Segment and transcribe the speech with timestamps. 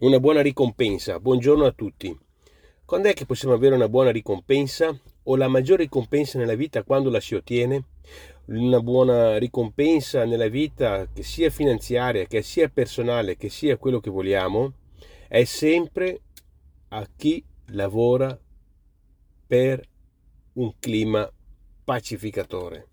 [0.00, 1.20] una buona ricompensa.
[1.20, 2.16] Buongiorno a tutti.
[2.86, 7.10] Quando è che possiamo avere una buona ricompensa o la maggiore ricompensa nella vita quando
[7.10, 7.84] la si ottiene?
[8.46, 14.08] Una buona ricompensa nella vita che sia finanziaria, che sia personale, che sia quello che
[14.08, 14.72] vogliamo,
[15.28, 16.22] è sempre
[16.88, 18.38] a chi lavora
[19.46, 19.86] per
[20.54, 21.30] un clima
[21.84, 22.88] pacificatore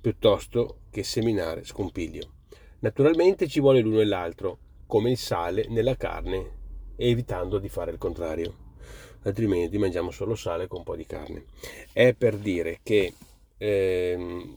[0.00, 2.32] piuttosto che seminare scompiglio.
[2.80, 4.58] Naturalmente ci vuole l'uno e l'altro
[4.88, 6.50] come il sale nella carne,
[6.96, 8.66] evitando di fare il contrario.
[9.24, 11.44] Altrimenti mangiamo solo sale con un po' di carne.
[11.92, 13.12] È per dire che
[13.58, 14.56] ehm,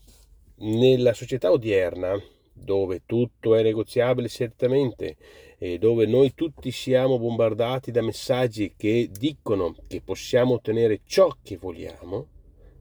[0.55, 2.17] nella società odierna,
[2.53, 5.17] dove tutto è negoziabile certamente
[5.57, 11.57] e dove noi tutti siamo bombardati da messaggi che dicono che possiamo ottenere ciò che
[11.57, 12.27] vogliamo,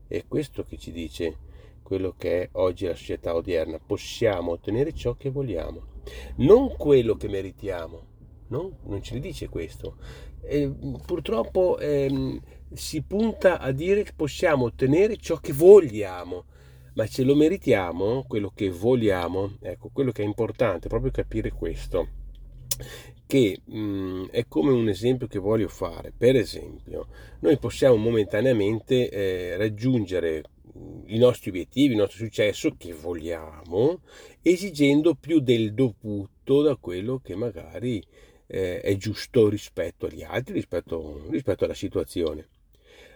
[0.07, 1.48] è questo che ci dice
[1.91, 3.80] quello che è oggi la società odierna.
[3.85, 5.91] Possiamo ottenere ciò che vogliamo
[6.37, 8.07] non quello che meritiamo.
[8.49, 8.79] No?
[8.85, 9.97] Non ci dice questo.
[10.43, 10.71] E,
[11.05, 12.41] purtroppo ehm,
[12.73, 16.45] si punta a dire che possiamo ottenere ciò che vogliamo,
[16.95, 19.57] ma ce lo meritiamo, quello che vogliamo.
[19.60, 22.19] Ecco, quello che è importante, proprio capire questo
[23.30, 26.13] che mh, mm, è come un esempio che voglio fare.
[26.16, 27.07] Per esempio,
[27.41, 30.43] noi possiamo momentaneamente eh, raggiungere
[31.07, 34.01] i nostri obiettivi, il nostro successo che vogliamo,
[34.43, 38.02] esigendo più del dovuto da quello che magari
[38.46, 42.48] eh, è giusto rispetto agli altri, rispetto, rispetto alla situazione.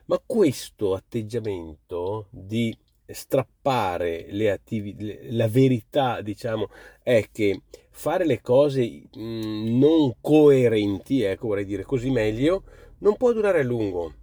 [0.07, 6.69] Ma questo atteggiamento di strappare le attività, la verità, diciamo,
[7.03, 12.65] è che fare le cose mm, non coerenti, ecco, vorrei dire così meglio,
[12.99, 14.15] non può durare a lungo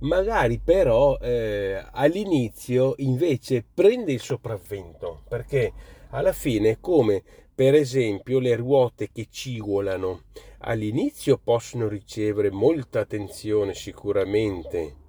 [0.00, 5.72] magari però eh, all'inizio invece prende il sopravvento perché
[6.10, 7.22] alla fine come
[7.54, 10.24] per esempio le ruote che cigolano
[10.58, 15.04] all'inizio possono ricevere molta attenzione sicuramente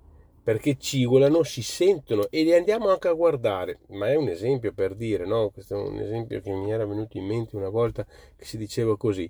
[0.47, 4.95] perché cigolano, si sentono e li andiamo anche a guardare, ma è un esempio per
[4.95, 5.49] dire, no?
[5.49, 8.95] Questo è un esempio che mi era venuto in mente una volta che si diceva
[8.95, 9.29] così.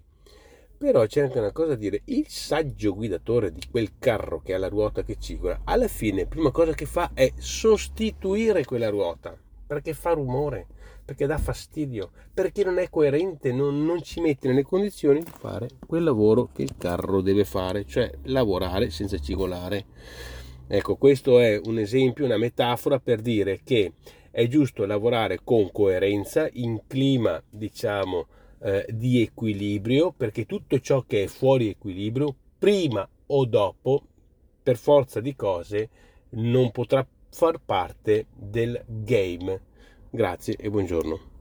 [0.77, 4.59] Però c'è anche una cosa da dire, il saggio guidatore di quel carro che ha
[4.59, 9.95] la ruota che cigola, alla fine prima cosa che fa è sostituire quella ruota, perché
[9.95, 10.67] fa rumore,
[11.03, 15.67] perché dà fastidio, perché non è coerente, non, non ci mette nelle condizioni di fare
[15.87, 19.85] quel lavoro che il carro deve fare, cioè lavorare senza cigolare.
[20.67, 23.93] Ecco, questo è un esempio, una metafora per dire che
[24.29, 28.27] è giusto lavorare con coerenza in clima, diciamo,
[28.59, 34.03] eh, di equilibrio, perché tutto ciò che è fuori equilibrio, prima o dopo,
[34.63, 35.89] per forza di cose,
[36.29, 39.61] non potrà far parte del game.
[40.09, 41.36] Grazie e buongiorno.